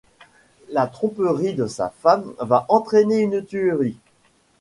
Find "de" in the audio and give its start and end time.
1.53-1.67